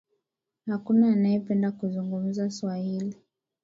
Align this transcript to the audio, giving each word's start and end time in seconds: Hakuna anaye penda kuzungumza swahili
Hakuna 0.65 1.07
anaye 1.07 1.39
penda 1.39 1.71
kuzungumza 1.71 2.51
swahili 2.51 3.15